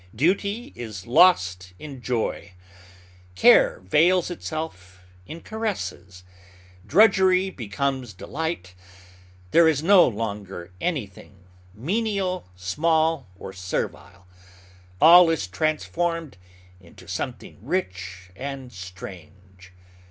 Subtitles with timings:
[0.15, 2.53] Duty is lost in joy.
[3.35, 6.23] Care veils itself in caresses.
[6.87, 8.73] Drudgery becomes delight.
[9.51, 11.43] There is no longer anything
[11.75, 14.25] menial, small, or servile.
[14.99, 16.35] All is transformed
[16.79, 19.71] "Into something rich and strange."